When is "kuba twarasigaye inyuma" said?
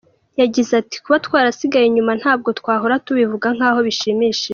1.03-2.13